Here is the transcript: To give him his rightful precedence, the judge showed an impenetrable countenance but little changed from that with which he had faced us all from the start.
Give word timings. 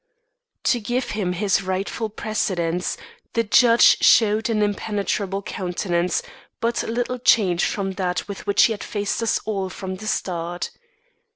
To 0.63 0.79
give 0.79 1.11
him 1.11 1.33
his 1.33 1.61
rightful 1.61 2.09
precedence, 2.09 2.97
the 3.33 3.43
judge 3.43 3.99
showed 4.01 4.49
an 4.49 4.63
impenetrable 4.63 5.43
countenance 5.43 6.23
but 6.59 6.81
little 6.81 7.19
changed 7.19 7.65
from 7.65 7.91
that 8.01 8.27
with 8.27 8.47
which 8.47 8.63
he 8.63 8.73
had 8.73 8.83
faced 8.83 9.21
us 9.21 9.39
all 9.45 9.69
from 9.69 9.97
the 9.97 10.07
start. 10.07 10.71